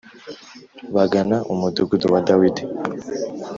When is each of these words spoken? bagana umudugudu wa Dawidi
bagana 0.95 1.37
umudugudu 1.53 2.05
wa 2.13 2.19
Dawidi 2.27 2.63